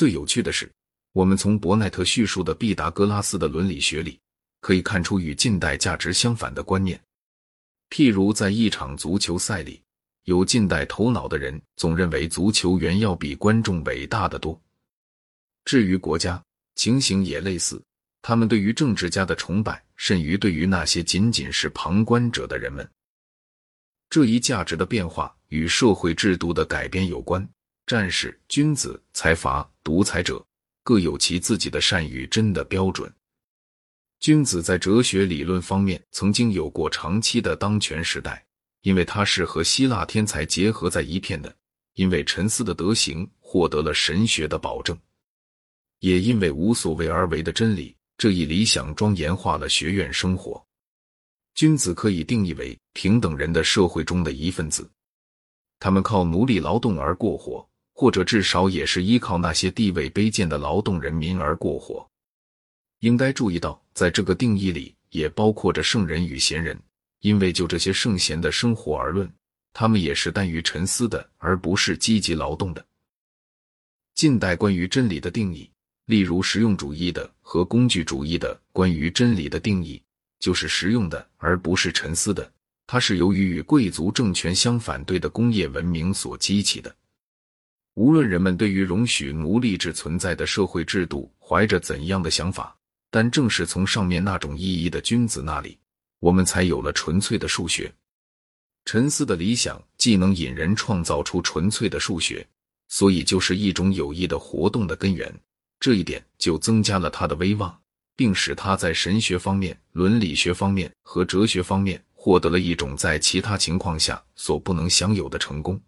[0.00, 0.66] 最有趣的是，
[1.12, 4.18] 我们从伯奈特叙述的毕达哥拉斯的伦理学里，
[4.62, 6.98] 可以看出与近代价值相反的观念。
[7.90, 9.78] 譬如在一场足球赛里，
[10.24, 14.58] 有近代头脑的人总认为足球员要比观众伟大的多。
[15.66, 16.42] 至于国家，
[16.76, 17.78] 情形也类似，
[18.22, 22.90] 他们对于政治家的崇拜甚于对于那些仅仅是旁观者的人们。
[24.08, 27.46] 这一价值的变化与社会制度的改变有关。
[27.90, 30.40] 战士、君子、财阀、独裁者
[30.84, 33.12] 各有其自己的善与真的标准。
[34.20, 38.46] 君子在哲学理论方面曾经有过长期的当权时代，
[38.82, 41.50] 因为他是和希腊天才结合在一片的；
[41.94, 44.94] 因为沉思的德行获得了神学的保证；
[45.98, 50.64] 也因为无所谓而为的真理这一理想庄严化了学院生活。
[51.56, 54.88] 君子可以定义为平等人的社会中的一份子，
[55.80, 57.68] 他们靠奴隶劳动而过活。
[58.00, 62.08] 或者至少也是依靠那些地位卑贱的劳动人民而过活。
[63.00, 66.80] 应该注意到，在这个定义里也包括着圣人与贤人，
[67.20, 69.30] 因为就这些圣贤的生活而论，
[69.74, 72.82] 他们也是耽于沉思的，而不是积极劳动的。
[74.14, 75.70] 近代关于真理的定义，
[76.06, 80.02] 例如实用主义的和工具主义的关于真理的定义，
[80.38, 82.50] 就是实用的，而不是沉思的。
[82.86, 86.96] 它是由于与贵族政权相反对的工业文明所激起的。
[87.94, 92.74] 无论人们对于容许奴隶制存在的社会制度怀着怎样的想法，
[93.10, 95.76] 但正是从上面那种意义的君子那里，
[96.20, 97.92] 我们才有了纯粹的数学。
[98.84, 102.46] 沉思的理想既能引人创造出纯粹的数学，
[102.88, 105.32] 所以就是一种有益的活动的根源。
[105.78, 107.76] 这一点就增加了他的威望，
[108.16, 115.80] 并使他在神学方面、伦理学方面和哲学方面获得了一种在其他情况下所不能享有的成功。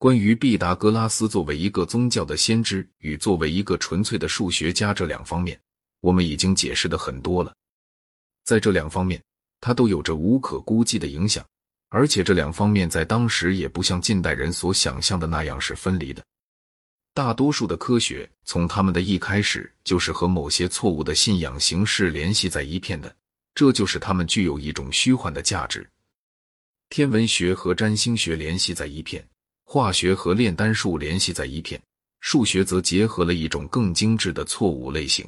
[0.00, 5.60] 关于毕达哥拉斯作为一个宗教的先知与作为一个纯粹的数学家这两方面，
[6.00, 7.54] 我们已经解释的很多了。
[8.42, 9.22] 在这两方面，
[9.60, 11.44] 他都有着无可估计的影响，
[11.90, 16.24] 而且这两方面在当时也不像近代人所想象的那样是分离的。
[17.12, 23.14] 大多数的科学从他们的一开始就是和某些错误的信仰形式联系在一片的，
[23.54, 25.86] 这就是他们具有一种虚幻的价值。
[26.88, 29.22] 天文学和占星学联系在一片。
[29.72, 31.80] 化学和炼丹术联系在一片，
[32.18, 35.24] 数学则结合了一种更精致的错误类型。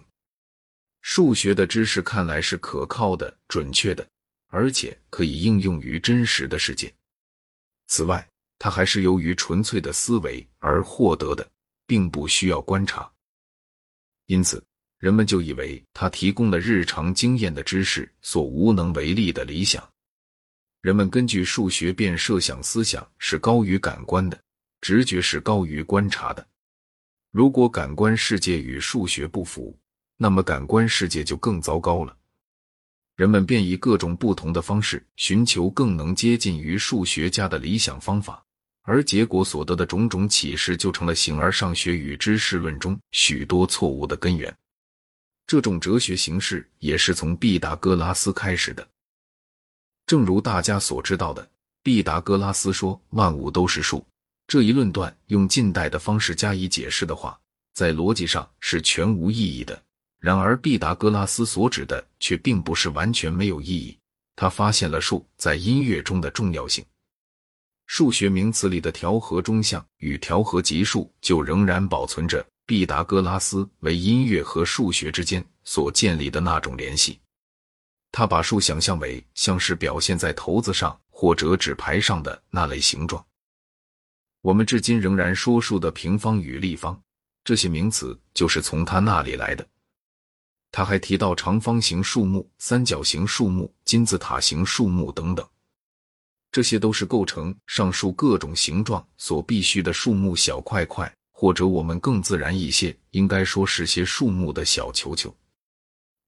[1.01, 4.05] 数学的知识看来是可靠的、准确的，
[4.49, 6.93] 而且可以应用于真实的世界。
[7.87, 11.49] 此外，它还是由于纯粹的思维而获得的，
[11.87, 13.09] 并不需要观察。
[14.27, 14.61] 因此，
[14.99, 19.89] 人们就以为它提供了日常经验的知识所无能为力的理想。
[20.83, 24.37] 人们根据数学便设想，思想是高于感官的，
[24.81, 26.45] 直觉是高于观察的。
[27.31, 29.79] 如果感官世界与数学不符，
[30.17, 32.17] 那么感官世界就更糟糕了。
[33.15, 38.45] 人们便以各种不同的方式寻求更能接近于数学家的理想方法，
[38.83, 44.53] 而结果所得的种种启示就成了形而上学与知识论中许多错误的根源。
[45.47, 48.89] 这种哲学形式也是从毕达哥拉斯开始的。
[50.13, 51.49] 正如大家所知道的，
[51.83, 54.05] 毕达哥拉斯说万物都是数。
[54.47, 57.41] 这一论断用近代的方式加以解释的话，
[57.73, 59.83] 在逻辑上是全无意义的。
[60.21, 63.97] 然而，毕达哥拉斯所指的却并不是完全没有意义。
[64.37, 66.85] 他发现了数在音乐中的重要性。
[67.87, 77.19] 数学名词里的调和中项与调和级数就仍然保存着毕达哥拉斯为音乐和数学之间所建立的那种联系。
[78.13, 83.25] 他把数想象为像是表现在骰子上或者纸牌上的那类形状。
[84.43, 87.01] 我们至今仍然说数的平方与立方
[87.43, 89.67] 这些名词就是从他那里来的。
[90.71, 95.47] 他还提到长方形数目、三角形数目、金字塔形数目等等，
[96.51, 105.35] 这些都是构成上述各种形状所必须的数目小块块，或者我们更自然一些，应该说是些数目的小球球。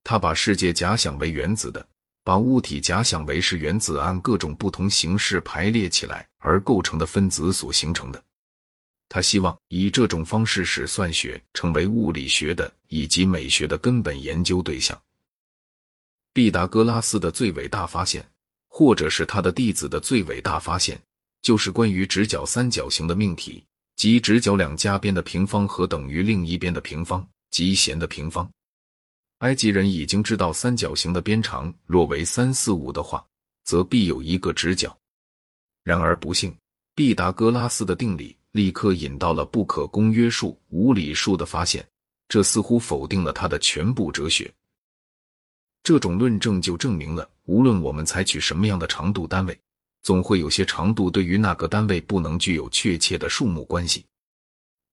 [0.05, 1.85] 他把世界假想为原子的，
[2.23, 8.23] 把物体假想为是原子按各种不同形式排列起来而构成的分子所形成的。
[9.09, 15.01] 他希望以这种方式使算学成为物理学的以及美学的根本研究对象。
[16.33, 18.27] 毕达哥拉斯的最伟大发现，
[18.69, 21.01] 或者是他的弟子的最伟大发现，
[21.43, 23.65] 就是关于直角三角形的命题，
[23.95, 28.51] 即直角两加边的平方和等于另一边的平方，即弦的平方。
[29.45, 33.23] 埃及人已经知道三角形的边长若为三四五的话，
[33.63, 34.99] 则必有一个直角。
[35.83, 36.57] 然而不幸，
[36.95, 41.87] 毕达哥拉斯的定理立刻引到了不可公约数、无理数的发现，
[42.27, 44.51] 这似乎否定了他的全部哲学。
[45.83, 49.61] 这种论证就证明了，无论我们采取什么样的长度单位，
[50.01, 54.07] 总会有些长度对于那个单位不能具有确切的数目关系。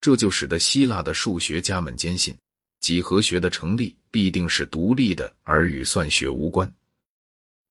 [0.01, 2.35] 这就使得希腊的数学家们坚信，
[2.81, 6.69] 几何学的成立必定是独立的，而与算学无关。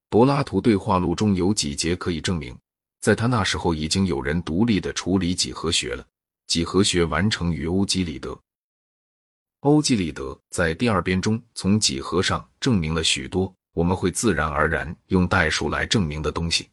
[0.09, 2.57] 柏拉图对话录中有几节可以证明。
[3.01, 6.05] 在他那时候，已经有人独立的处理几何学了。
[6.47, 8.37] 几何学完成于欧几里得。
[9.61, 16.69] 欧几里得在第二编中从几何上证明了许多我们会自然而然用代数来证明的东西。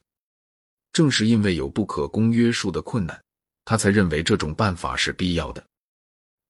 [0.93, 3.21] 正是因为有不可公约数的困难，
[3.65, 5.65] 他才认为这种办法是必要的。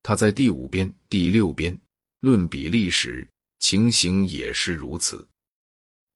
[0.02, 1.78] 他在第五编、第六编
[2.20, 3.26] 论比例时，
[3.58, 5.26] 情形也是如此。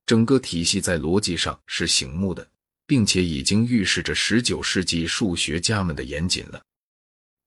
[0.06, 2.48] 整个体系在逻辑上是醒目的。
[2.84, 6.62] 并且已经预示着十九世纪数学家们的严谨了。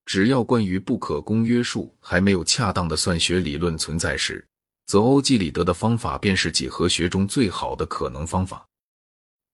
[0.06, 4.44] 只要关于不可公约数还没有恰当的算学理论存在时，
[4.88, 8.68] 则欧几里得的方法便是几何学中最好的可能方法。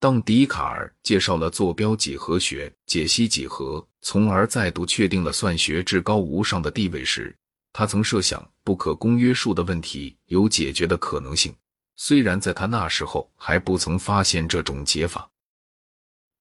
[0.02, 7.32] 当笛卡尔介绍了坐标几何学、解析几何，从而再度确定了算学至高无上的地位时，
[7.72, 11.54] 他曾设想不可公约数的问题有解决的可能性，
[11.98, 15.30] 虽然在他那时候还不曾发现这种解法。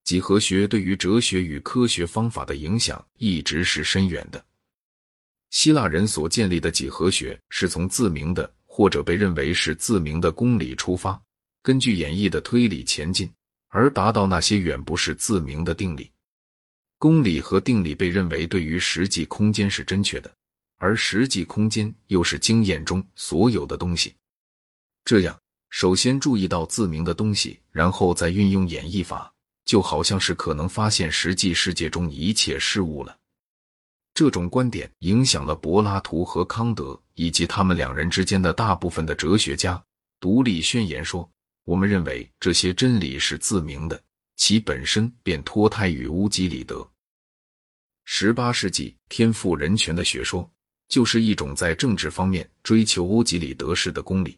[0.04, 4.42] 几何学对于哲学与科学方法的影响一直是深远的。
[5.50, 11.20] 希腊人所建立的几何学是从自明的或者被认为是自明的公理出发，
[11.60, 13.30] 根据演绎的推理前进，
[13.70, 16.10] 而达到那些远不是自明的定理。
[16.98, 20.30] 公理和定理被认为对于实际空间是正确的，
[20.76, 24.14] 而实际空间又是经验中所有的东西。
[25.04, 25.40] 这样，
[25.70, 29.32] 首先注意到自明的东西，然后再运用演绎法。
[29.66, 33.16] 就好像是可能发现实际世界中一切事物了。
[34.14, 39.80] 这种观点影响了柏拉图和康德以及他们两人之间的大部分的哲学家。
[40.18, 41.30] 独立宣言说
[41.70, 44.02] ：“我们认为这些真理是自明的，
[44.34, 46.84] 其本身便脱胎于乌基里德。”
[48.04, 50.50] 十八世纪天赋人权的学说
[50.88, 54.36] 就是一种在政治方面追求欧几里得式的公理。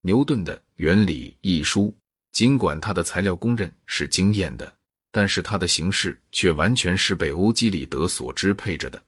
[0.00, 1.96] 牛顿的《原理》一书。
[2.32, 4.74] 尽管他的材料公认是经验的，
[5.10, 9.00] 但是他的形式却完全是被欧几里得所支配着的。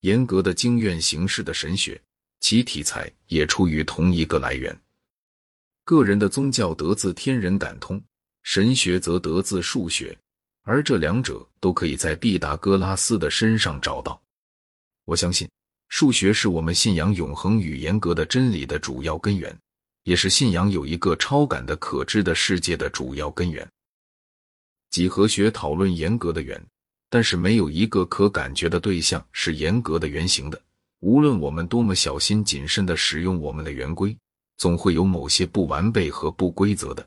[0.00, 2.02] 严格的经验形式的神学，
[2.40, 4.76] 其题材也出于同一个来源。
[5.86, 8.02] 个人的宗教得自天人感通，
[8.42, 10.18] 神学则得自数学，
[10.64, 14.20] 而这两者都可以在毕达哥拉斯的身上找到。
[15.04, 15.48] 我相信，
[15.88, 19.56] 数学是我们信仰永恒与严格的真理的主要根源。
[20.02, 23.68] 也是信仰有一个超感的可知的世界的主要根源。
[24.90, 26.60] 几何学讨论严格的圆，
[27.08, 30.60] 但是没有一个可感觉的对象是严格的圆形的。
[30.98, 34.16] 无论我们多么小心谨慎的使用我们的圆规，
[34.56, 37.06] 总会有某些不完备和不规则的。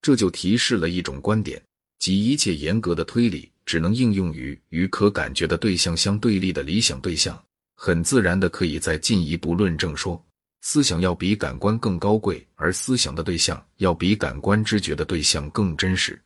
[0.00, 1.62] 这就提示了一种观点，
[1.98, 7.40] 即一切严格的推理只能应用于与可感觉的对象相对立的理想对象。
[7.74, 10.22] 很自然的，可以再进一步论证说。
[10.64, 16.20] 思想要比感官更高贵，而思想的对象要比感官知觉的对象更真实。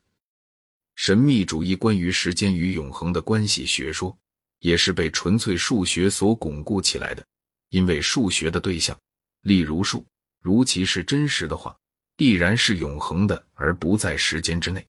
[0.94, 4.14] 神秘主义关于时间与永恒的关系学说，
[4.60, 7.24] 也是被纯粹数学所巩固起来的。
[7.70, 8.94] 因为数学的对象，
[9.40, 10.04] 例如数，
[10.46, 11.76] 如其是真实的话，
[12.16, 14.86] 必然是永恒的，而不在时间之内。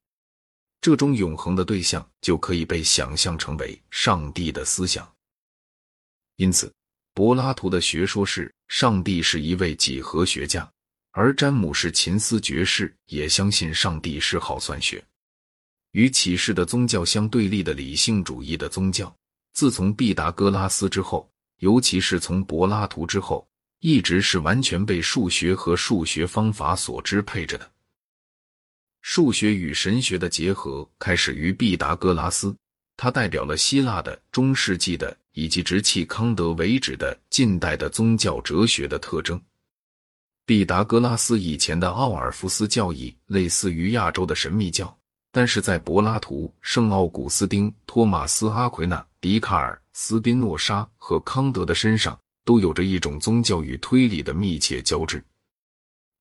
[0.82, 5.12] 这种永恒的对象就可以被想象成为上帝的思想。
[6.36, 6.72] 因此。
[7.16, 10.72] 柏拉图的学说是上帝是一位几何学家，
[11.10, 15.04] 而詹姆士·琴斯爵士也相信上帝是好算学。
[15.94, 19.12] 与启示的宗教相对立的理性主义的宗教，
[19.54, 23.48] 自从毕达哥拉斯之后，尤其是从柏拉图之后，
[23.80, 27.72] 一直是完全被数学和数学方法所支配着的。
[29.02, 32.56] 数学与神学的结合开始于毕达哥拉斯，
[32.96, 35.18] 他代表了希腊的中世纪的。
[35.38, 39.40] 以及直至康德为止的近代的宗教哲学的特征。
[40.48, 44.98] 毕达哥拉斯以前的奥尔夫斯教义类似于亚洲的神秘教，
[45.32, 55.22] 但是在柏拉图、圣奥古斯丁、托马斯·阿奎那、笛卡尔、斯宾诺莎和康德的身上，都有着一种宗教与推理的密切交织，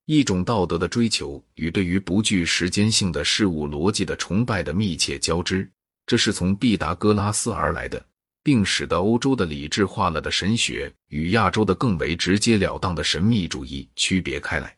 [0.06, 5.70] 一种道德的追求与对于不具时间性的事物逻辑的崇拜的密切交织。
[6.04, 8.04] 这是从毕达哥拉斯而来的。
[8.46, 14.76] 并使得欧洲的理智化了的神学与亚洲的更为直截了当的神秘主义区别开来。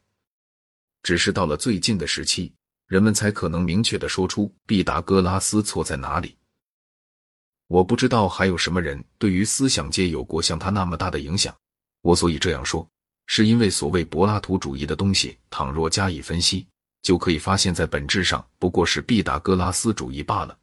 [1.03, 2.51] 只是到了最近的时期，
[2.87, 6.35] 人们才可能明确的说出毕达哥拉斯错在哪里。
[7.69, 11.55] 我不知道还有什么人对于思想界有过像他那么大的影响。
[12.01, 12.89] 我所以这样说，
[13.27, 16.67] 是因为所谓柏拉图主义的东西，倘若加以分析，
[17.03, 20.59] 就可以发现，在本质上不过是毕达哥拉斯主义罢了。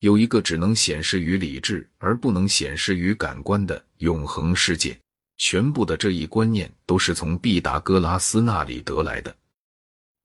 [0.00, 4.98] 有一个只能显示于理智而不能显示于感官的永恒世界，
[5.38, 9.34] 全部的这一观念都是从毕达哥拉斯那里得来的。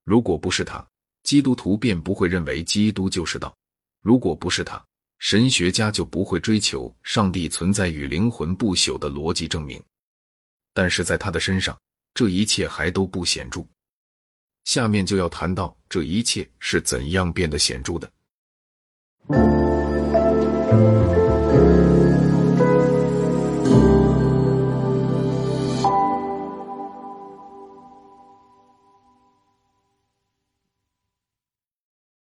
[0.03, 0.85] 如果不是他，
[1.23, 3.49] 基督徒便不会认为基督就是道；
[4.01, 4.84] 如果不是他，
[5.17, 9.81] 神学家就不会追求上帝存在与灵魂不朽的逻辑证明。
[10.73, 11.77] 但是在他的身上，
[12.13, 13.65] 这一切还都不显著。
[14.65, 18.11] 下面就要谈到这一切是怎样变得显著的。